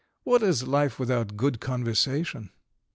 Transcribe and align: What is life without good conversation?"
What 0.23 0.41
is 0.41 0.67
life 0.67 0.97
without 0.97 1.37
good 1.37 1.59
conversation?" 1.59 2.49